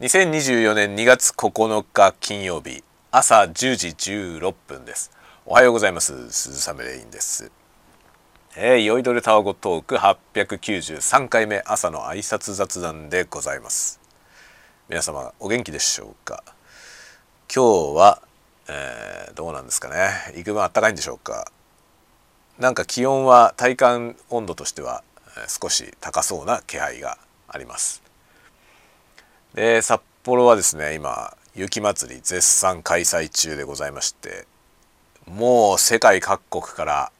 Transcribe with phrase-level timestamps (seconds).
[0.00, 5.12] 2024年2月9日金曜日朝10時16分です。
[5.46, 6.32] おはようございます。
[6.32, 7.52] 鈴雨レインです。
[8.56, 14.00] えー、酔いどれタワゴトーク893回目朝の挨拶雑談でございます。
[14.88, 16.42] 皆様お元気でしょうか？
[17.54, 18.20] 今日は、
[18.68, 20.10] えー、どうなんですかね？
[20.36, 21.52] 幾分あったかいんでしょうか？
[22.58, 25.04] なんか気温は体感温度としては
[25.46, 27.16] 少し高そうな気配が
[27.46, 28.03] あります。
[29.54, 34.46] で札幌はですね今雪まつり絶賛開催中でございまして
[35.26, 37.12] もう世界各国から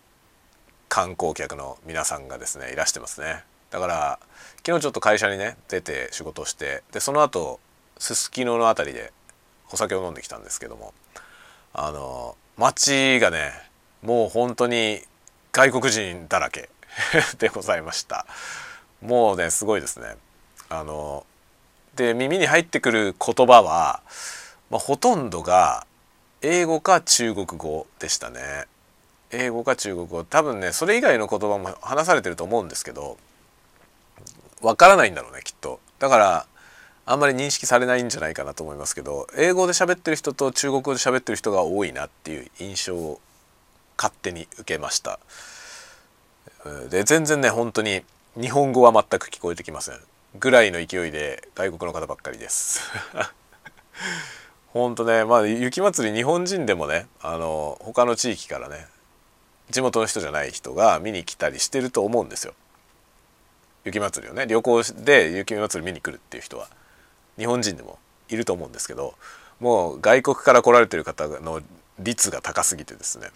[0.89, 3.43] 観光客の皆さんがですねいらしてますね。
[3.71, 4.19] だから
[4.65, 7.61] 昨日ちょっと会社にね出て仕事をしてでその後
[7.99, 9.13] すすきのの辺りで
[9.73, 10.93] お酒を飲んできたんですけども
[11.73, 13.53] あの街がね
[14.03, 15.01] もう本当に
[15.53, 16.69] 外国人だらけ
[17.39, 18.27] でございました。
[19.01, 20.17] もうねすごいですね。
[20.69, 21.25] あの
[21.97, 24.03] で耳に入ってくる言葉は、
[24.71, 25.87] まあ、ほとんどが
[26.43, 28.65] 英語か中国語でしたね。
[29.31, 30.25] 英語か中国語。
[30.25, 33.17] 多分ねそれ以外の言葉も話されてると思うんですけど
[34.63, 35.81] わからないんだろうねきっと。
[35.99, 36.47] だから
[37.07, 43.21] あんまり認識されないんじゃないかなと思いますけど英語で喋ってる人と中国語で喋ってる人が多いなっていう印象を
[43.97, 45.19] 勝手に受けました。
[46.91, 48.03] で全然ね本当に
[48.41, 50.01] 日本語は全く聞こえてきません。
[50.39, 52.81] ぐらいの勢いで外国の方ばっかりです。
[54.73, 58.87] 本当ねまあ雪まつり日本人でもねあの他の地域からね
[59.71, 62.55] 地元の人じゃない人が見に来たりしてると思うんですよ。
[63.85, 66.69] 雪まつりをね旅行で雪まつり見に来るっていう人は
[67.39, 67.99] 日本人でも
[68.29, 69.15] いると思うんですけど
[69.61, 71.61] もう外国から来られてる方の
[71.99, 73.31] 率が高すぎてですね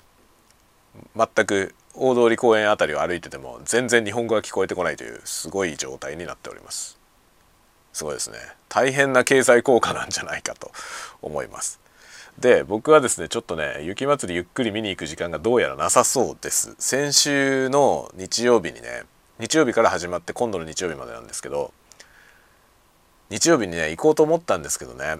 [1.14, 6.98] 全く大通公園辺りを歩いてても全然日本語が聞こえてこないというすごい状態になっております。
[7.92, 8.38] すごいですね。
[8.68, 10.70] 大変な経済効果なんじゃないかと
[11.20, 11.80] 思います。
[12.38, 16.76] で僕はですねちょっとね雪まつりゆっくり見に行く時間がどうやらなさそうです。
[16.78, 19.02] 先週の日曜日にね
[19.40, 21.72] 日曜日から始まって今度の日曜日までなんですけど
[23.30, 25.16] 日曜日にね行こうと思ったんですけどね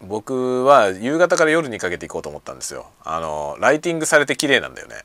[0.00, 2.86] 僕は夕方から夜にかけて行こうと思ったんですよ。
[3.04, 5.04] あのライティングされて綺麗なんだよね。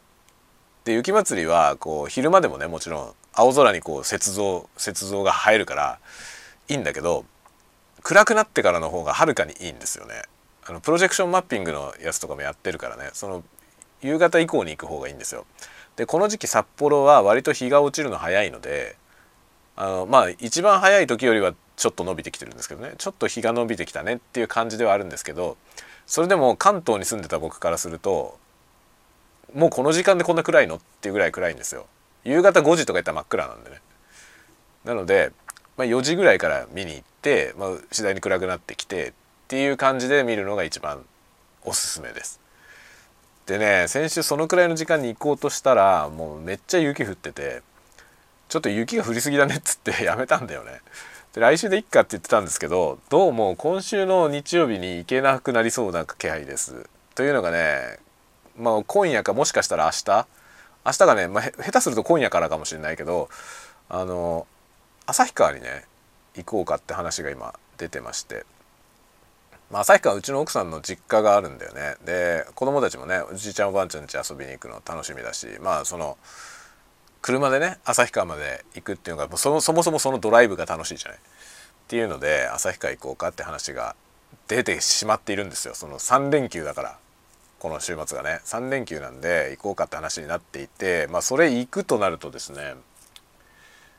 [0.90, 6.00] で雪まつりはこう昼間でもねもちろん青空にこう雪像雪像が映えるから
[6.68, 7.26] いいんだけど
[8.02, 10.24] 暗くなってからの方がはるかにいいんですよね。
[10.66, 13.12] あのプロジェクションマッピングのやつとかもやってるからね。
[13.14, 13.44] その
[14.02, 15.46] 夕方以降に行く方がいいんですよ。
[15.96, 18.96] でこの時期札幌は割と日が落ちるの早いので
[19.76, 22.96] あのまあ一番早い時よりはちょっと伸びてきてるんですけどね。
[22.98, 25.56] ちょっと日が伸びてきたねっていう感じではあるんですけど
[26.08, 28.40] それでも関東に住んでた僕からすると
[29.54, 31.86] もうこの時間でこんな暗いのっていうぐらい暗いんですよ。
[32.24, 33.82] 夕方5時とか言ったら真っ暗なんでね。
[34.86, 35.32] なので、
[35.78, 39.14] まあ、4時ぐらいから見に行って、まあ、次第に暗くなってきてっ
[39.48, 41.06] ていう感じで見るのが一番
[41.64, 42.40] おすすめです。
[43.46, 47.64] でね先週そのくらいの時間に行こうとしたらもうめっちゃ雪降ってて
[48.48, 50.82] ちょっと雪が降りすぎだねっつって やめたんだよね。
[51.34, 56.88] で来週でいっかって言ってたんですけどどうも今週の日曜日に行けなくなりそうな気配です。
[57.16, 58.00] というのがね、
[58.58, 60.28] まあ、今夜かもしかしたら明日？
[60.86, 63.30] 明日がね、まあ、下手すると今夜からかもしれないけど
[63.90, 64.48] あの
[65.06, 65.86] 旭川にね
[66.36, 68.46] 行こうかって話が今出てまして。
[69.72, 71.96] まあ、旭川うちの奥さんの実家があるんだよね。
[72.04, 76.18] で子供たちもねおじいちゃんおばあちゃん家遊びに行くの楽しみだしまあその
[77.22, 81.18] 車でね旭川まで行くっていうのがそもそもそもそのドライブが楽しいじゃない？
[81.18, 81.22] っ
[81.88, 83.96] ていうので旭川行こうかって話が
[84.48, 85.76] 出てしまっているんですよ。
[85.76, 86.98] その3連休だから。
[87.60, 92.76] この週末がね3連休なんで行こうかって話になっていてまあそれ行くとなるとですね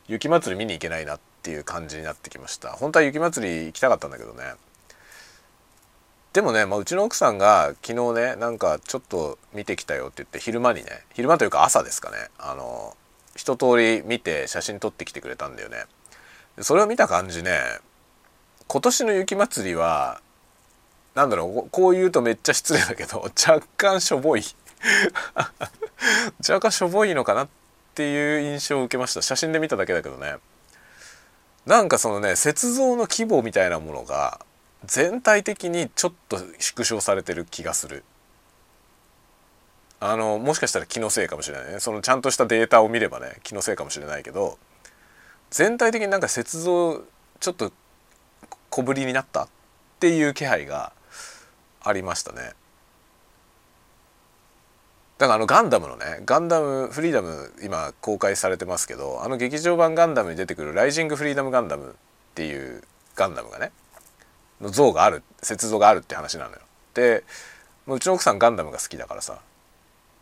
[0.08, 4.54] 雪まつり見に行けないなっていう感じになってきました本当は雪まつり行きたかったんだけどね
[6.32, 12.96] でもね、まあ、うちの奥さんが昨日ねなんかちょっと見てきたよって言って昼間にね昼間というか朝ですかねあの
[13.36, 15.84] 一通り見て写真撮ってきてくれたんだよね。
[16.60, 17.60] それを見た感じね
[18.66, 20.20] 今年の雪まつりは
[21.14, 24.44] なんだろうこう言うとめっちゃ失礼だけど 若干しょぼい。
[26.48, 27.48] 若干しょぼいのかなっ
[27.94, 29.22] ていう印象を受けました。
[29.22, 30.36] 写真で見ただけだけどね。
[31.66, 34.40] なんかそのね雪像の規模みたいなものが
[34.84, 38.04] 全体的にちょっと縮小されてる気がする。
[40.02, 41.80] あのもしかしたら気のせいかもしれないね。
[41.80, 44.58] そのちゃんとしたデータを見ればね気のせいかもしれないけど
[45.50, 47.04] 全体的になんか雪像
[47.40, 47.72] ちょっと
[48.70, 49.48] 小ぶりになったっ
[49.98, 50.92] ていう気配が
[51.82, 52.52] ありましたね。
[55.18, 61.94] だからあのガンダムのねガンダムフリーダム今公開されてますけどあの劇場版ガンダムに出てくるライジングフリーダムガンダムっ
[62.34, 62.82] ていう
[63.16, 63.70] ガンダムがね
[64.62, 66.58] の像がある雪像があるって話なのよ。
[66.94, 67.24] で
[67.86, 69.40] うちの奥さんガンダムが好きだからさ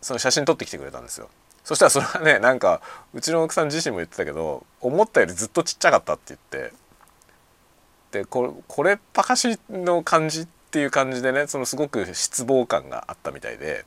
[0.00, 1.28] その写真撮ってきてくれたんですよ。
[1.62, 2.80] そしたらそれはねなんか
[3.14, 6.72] うちの奥さん自身も言ってたけど思ったよりずっとちっちゃかったって言って
[8.10, 13.84] でこれこれっぱかしの感じっていう感じでねそのすごく失望感があったみたいで。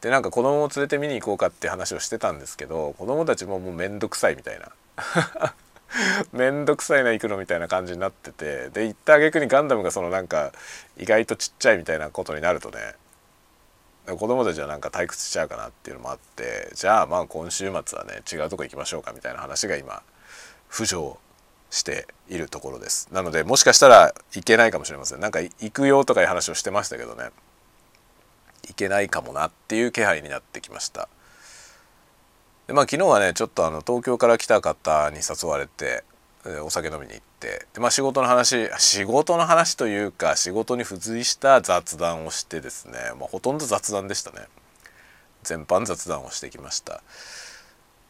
[0.00, 4.72] でなんか子供を連れて見に行こうかって話をしてたんですけど子供たちももう面倒くさいみたいな。
[6.32, 8.70] 面倒くさいな行くのみたいな感じになってて。
[8.70, 10.50] で行った挙句にガンダムがそのなんか
[10.96, 12.94] 意外とちっちゃいみたいなことになるとね
[14.06, 20.02] 子供たちはなんか退屈しちゃうかなっていうのもあってじゃあまあ今週末はね違うとこ行きましょうかみたいな話が今
[20.68, 21.16] 浮上
[21.72, 23.08] しているところです。
[23.10, 25.20] なのでもしかしたらいけないかもしれません。
[25.20, 27.30] なんか行くよとかいう話をしてましたけどね。
[28.68, 31.08] いけないかもなっていう気配になってきました。
[32.66, 36.04] でまあ昨日はねちょっとあの東京から来た方に誘われて
[36.62, 37.66] お酒飲みに行って。
[37.72, 44.46] で、まあ、仕事の話仕事の話というか仕事に付随した雑談をしてですね、まあ、ほとんど雑談でしたね。
[45.42, 47.02] 全般雑談をしてきました。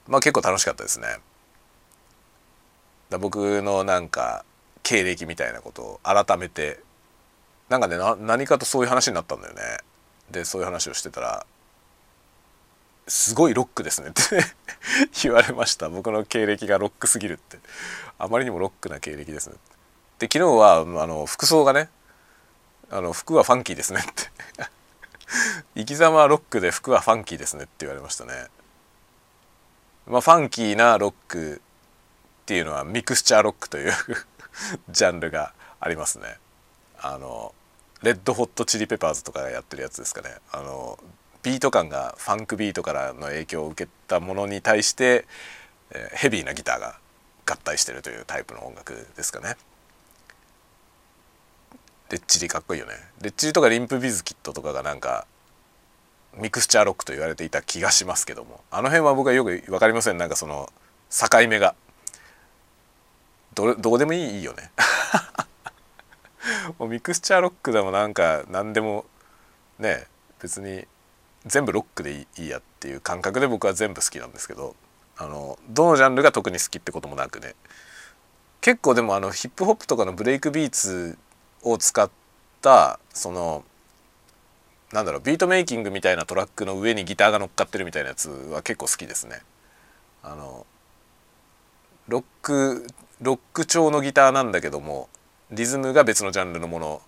[0.08, 1.06] まあ結構楽しかったですね。
[3.12, 4.44] だ僕のなんか
[4.82, 6.80] 経歴みたいなことを改めて
[7.68, 9.62] なんかね何かとそういう話になったんだよね。
[10.30, 11.46] でそういう話をしてたら
[13.06, 14.22] 「すごいロックですね」って
[15.22, 15.88] 言われました。
[15.88, 17.58] 僕の経歴がロックすぎるって。
[18.18, 19.56] あまりにもロックな経歴ですね
[20.20, 21.88] で昨日はあの服装がね
[22.88, 24.30] あの服はファンキーですねって。
[25.74, 28.46] 生き様はロックで服はファンキーですねって言われましたね。
[30.06, 31.60] まあファンキーなロック
[32.42, 33.92] っていうのはミクスチャーロックという
[34.90, 36.38] ジャンルがありますね。
[37.00, 37.54] あの
[38.02, 40.36] レッドホットチリペパーズとかがやってるやつですかね。
[40.50, 40.98] あの
[41.44, 45.26] ビート感がファンクビートからの影響を受けたものに対して、
[45.90, 46.98] えー、ヘビーなギターが
[47.46, 49.56] 合体してるというタイプの音楽ですかね。
[52.10, 52.94] レッチリかっこいいよね。
[53.20, 55.26] レッチリとかリンプビズキットとかがなんか
[56.36, 58.62] ミクスチャーロックと言われていた気がしますけども。
[58.70, 60.18] あの辺は僕はよく分かりません。
[60.18, 60.72] なんかその
[61.10, 61.74] 境目が。
[63.54, 64.70] どどうでもいいよね
[66.78, 69.04] もうミクスチャーロックでもなんか何でも
[69.78, 70.06] ね
[70.40, 70.86] 別に
[71.44, 74.76] 全部ロックでいいやっていう感覚で僕は全部好きなんですけど
[75.16, 77.54] あのどのジャンルが特に好きってこともなくね
[78.60, 81.18] 結構でもあのヒップホップとかのブレイクビーツ
[81.62, 82.10] を使っ
[82.60, 83.64] たその
[84.92, 89.40] なんだろうビートメイキングみたいなトラックの上にギターが乗っかってるみたいなやつは結構好きですね。
[90.22, 90.66] あの
[92.08, 92.86] ロック
[93.20, 95.08] ロック調のギターなんだけども
[95.50, 97.02] リズムが別のジャンルのもの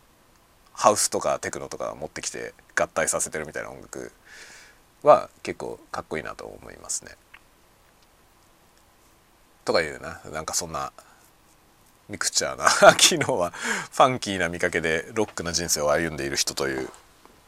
[0.73, 4.13] ハウスとかテクノとか持ってきて合体させてるみたいな音楽
[5.03, 7.13] は結構かっこいいなと思いますね。
[9.65, 10.93] とかいうななんかそんな
[12.09, 16.91] ミクチャーな 昨日はファンキーな見かけでロックな人生を歩んでいる人という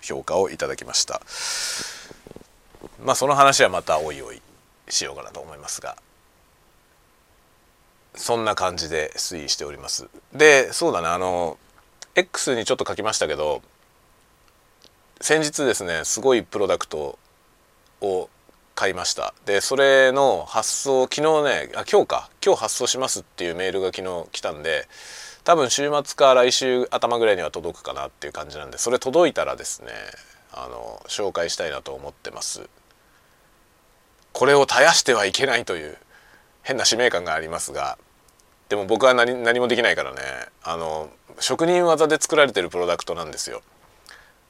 [0.00, 1.20] 評価をいただきました
[3.04, 4.40] まあその話はまたおいおい
[4.88, 5.96] しようかなと思いますが
[8.16, 10.08] そんな感じで推移しております。
[10.32, 11.58] でそうだねあの
[12.14, 13.62] X にちょっと書きましたけど
[15.20, 17.18] 先日ですねすごいプロダクト
[18.00, 18.28] を
[18.74, 19.32] 買いました。
[19.44, 22.30] でそれの発送昨日ねあ今日か。
[22.44, 24.86] 今日発送しますっていうメールが昨日来たんで
[25.44, 29.90] 多分週末か来週頭ぐらいには届くかなっていう感じなんでそれ届いたらですね
[30.52, 32.68] あの紹介したいなと思ってます。
[34.32, 35.96] これを絶やしてはいけないという
[36.62, 37.98] 変な使命感がありますが
[38.68, 40.20] でも僕は何何もできないからね
[40.62, 43.62] あの職人技で作られてるプロダクトなんですよ。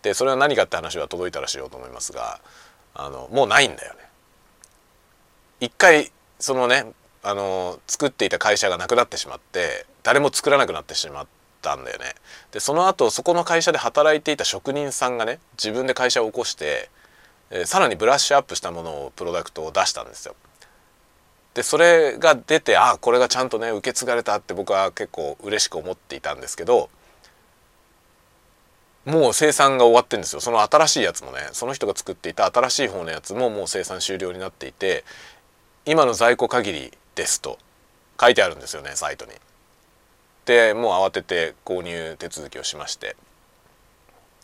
[0.03, 2.41] でそれは何かって話は届いたらしようと思いますが
[2.95, 4.01] あのもうないんだよね。
[5.61, 6.87] 一回そのね
[7.23, 11.27] あの作っていた会社がなくなってしまって誰も作らなくなってしまっ
[11.61, 12.15] たんだよね。
[12.53, 16.89] でその後そこの会社で働いていた職人さんがね自分で会社を起こして、
[17.51, 20.37] え、さらにブラッシュアップしたものをプロダクトを出したんですよ。
[21.57, 26.91] でそれが出てあこれがちゃんとね受け継がれたって僕は結構嬉しく思っていたんですけど
[29.07, 35.03] もう生産が終わってんですよその新しいやつもねその人が作っていた新しい方のやつももう生産終了になっていて
[35.87, 37.59] 今の在庫限りですと
[38.21, 39.33] 書いてあるんですよねサイトに。
[40.45, 43.17] でもう慌てて購入手続きをしまして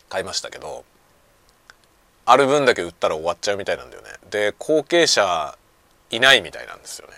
[0.09, 0.83] 買いましたけど
[2.25, 4.09] ある分だけ売ったら終わっちゃうみたいなんだよね。
[4.31, 5.55] で後継者
[6.15, 7.13] いないみたいなんですよね。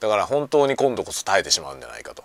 [0.00, 2.24] だから本当に今度こそ耐えてしまうんじゃないかと。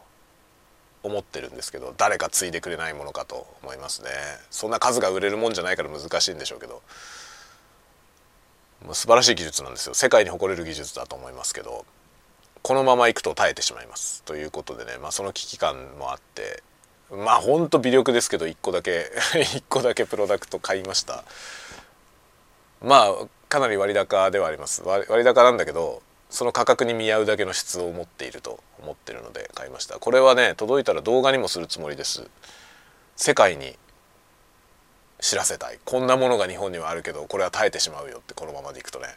[1.04, 4.10] 思ってるんですけど誰か継いでくれないものかと思いますね。
[4.50, 6.82] そんな数が売れるもんじゃないから難しいんでしょうけど。
[8.86, 9.96] もう素晴らしい技術なんですよ。
[9.96, 11.86] 世界に誇れる技術だと思いますけど。
[12.64, 14.24] このままいくと耐えてしまいます。
[14.24, 16.64] ということでね、まあ、その危機感もあって。
[17.10, 21.24] まあほんと微力ですけど1個だけ 1個だけプロダクト買いました。
[22.82, 24.84] まあかなり割高ではあります。
[24.84, 30.00] 割高なんだけどその価格に見合うだけの質を持っていると思ってるので買いました。
[30.00, 32.28] これはね届いたら動画にもするつもりです。
[33.16, 33.76] 世界に
[35.20, 35.80] 知らせたい。
[35.86, 39.08] こんなものが日本にはあるけどこれは耐えてしまうよってこのままでいくとね。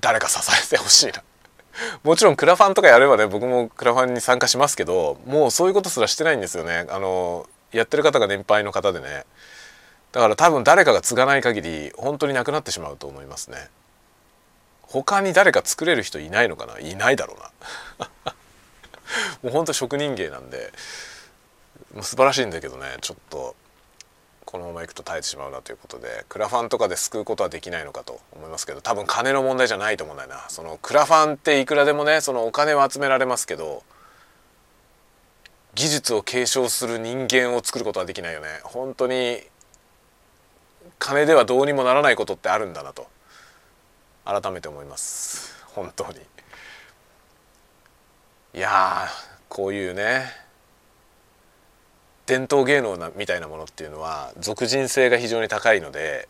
[0.00, 1.22] 誰か支えてほしいな。
[2.02, 6.86] もちろんクラファンとかやればね僕もクラファンに参加しますけどもうそういうことすらしてないんですよね。
[6.88, 9.26] あのやってる方が年配の方でね。
[10.16, 13.68] だから多分誰かが継がない限り本当になくなってしまうと思いますね。
[14.80, 16.80] 他に誰か作れる人いないのかな？
[16.80, 17.38] いないだろう
[17.98, 18.32] な。
[19.42, 20.72] もう本当職人芸なんで
[21.92, 23.54] もう素晴らしいんだけどねちょっと
[24.46, 30.46] このままいくと耐えてしまうなということでクラファンとかで救うことはできないのかと思いますけど多分金の問題じゃないと思うんだよな。
[30.48, 33.82] そのクラファンっていくらでもねそのお金を集められますけど
[35.74, 38.46] 技術を継承する人間を作ることはできないよね。
[38.62, 39.42] 本当に
[40.98, 43.06] 金ではどうにもならないことってあるんだなと
[44.24, 46.18] 改めて思います本当に
[48.54, 49.06] いや
[49.48, 50.24] こういうね
[52.26, 56.28] 伝統芸能なみたいなものっていうのは俗人性が非常に高いので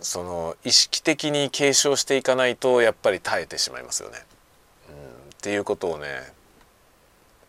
[0.00, 4.18] その意識的に継承していかないとやっぱり耐えてしまいますよね。
[4.88, 4.98] うん、っ
[5.40, 6.06] ていうことをね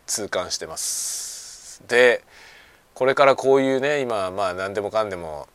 [0.08, 1.84] 痛感してます。
[1.88, 2.24] で
[2.94, 5.48] これからこういうね今まあ何でもかんでも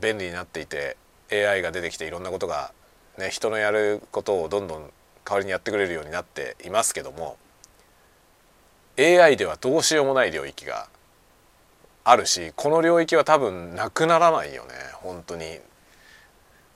[0.00, 0.96] 便利になっていて
[1.30, 2.72] AI が出てきていろんなことが、
[3.18, 4.90] ね、人のやることをどんどん
[5.24, 7.36] 代わりにやってくれるようになっていますけども
[8.98, 10.88] AI ではどうしようもない領域が
[12.04, 15.58] あるしこの領域は多分なくならないよね本当に。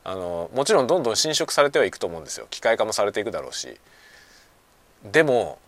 [0.09, 2.47] あのもちろんどんどん侵食されてはいくと思うんですよ。
[2.49, 3.77] 機械化もされていくだろうし。
[5.03, 5.59] でも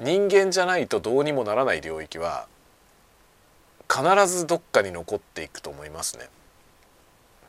[0.00, 2.46] 人間じゃないとどうにもならない領域は
[3.90, 6.28] 必ずどっかに残っていくと思いますね。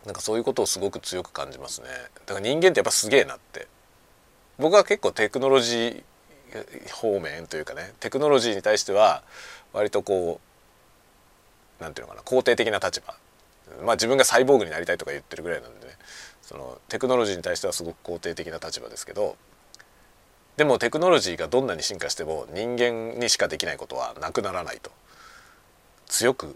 [0.07, 1.87] なんかそういうことをすごく強く感じますね。
[2.25, 3.67] だから人間ってやっぱすげえなって。
[4.57, 9.21] 僕は結構テクノロジー方面というかねテクノロジーに対しては
[9.73, 10.39] 割とこ
[11.79, 13.13] う何て言うのかな肯定的な立場。
[13.83, 15.93] まあ自分がサイボーグになりたいとか言ってるぐらいなんでね。
[16.41, 19.35] そのテクノロジーに対してはすごく肯定的な立場ですけど
[20.55, 24.89] でもテクノロジーがどんなに進化しても人間にしかできないことはなくならないと。
[26.05, 26.55] 強く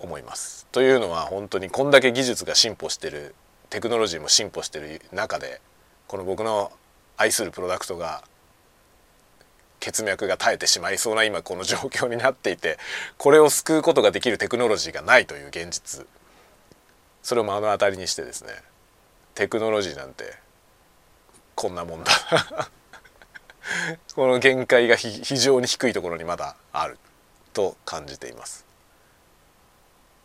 [0.00, 0.66] 思います。
[0.72, 3.34] というのは本当にこんだけ技術が進歩してる
[3.70, 5.60] テクノロジーも進歩してる中で
[6.06, 6.72] この僕の
[7.16, 8.24] 愛するプロダクトが
[9.80, 12.78] 血脈が絶えてしまいそうな今この状況になっていて
[13.18, 16.06] これを救うことができるテクノロジーがないという現実。
[17.22, 18.50] それを目の当たりにしてですね
[19.34, 20.34] テクノロジーなんて
[21.54, 22.12] こんなもんだ。
[24.14, 26.98] この限界が非常に低いところにまだある
[27.52, 28.63] と感じています。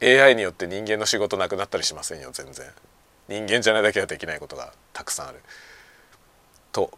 [0.01, 2.65] AI によって人間の仕事なくなったりしませんよ全然。
[3.27, 5.39] 人間じゃないだけはできないことがたくさんある。
[6.71, 6.91] と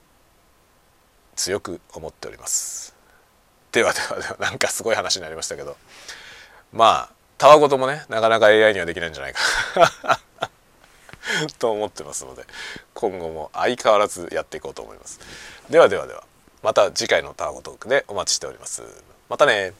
[1.36, 2.96] 強く思っております。
[3.72, 5.78] ではではではなんかすごい話になりましたけど。
[6.72, 10.20] まあたわごともねなかなか AI にはできないんじゃないか。
[11.60, 12.46] と思ってますので
[12.94, 15.20] 今後も相変わらずやっていこうと思います。
[15.70, 16.24] ではではでは
[16.62, 18.84] また次回のタワゴトークでお待ちしております。
[19.30, 19.74] またね